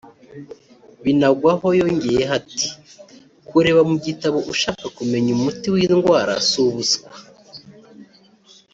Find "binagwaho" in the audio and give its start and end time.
1.03-1.67